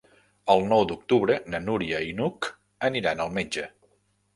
El 0.53 0.63
nou 0.69 0.85
d'octubre 0.93 1.37
na 1.55 1.61
Núria 1.67 2.03
i 2.09 2.19
n'Hug 2.21 2.51
aniran 2.93 3.27
al 3.29 3.41
metge. 3.41 3.73